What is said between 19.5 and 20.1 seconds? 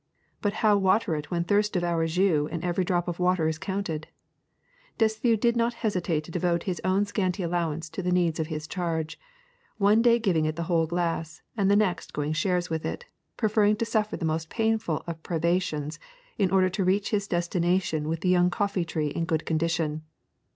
tion.